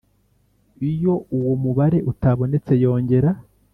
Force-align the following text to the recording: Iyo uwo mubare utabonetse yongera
Iyo 0.91 1.13
uwo 1.37 1.53
mubare 1.63 1.97
utabonetse 2.11 2.73
yongera 2.83 3.29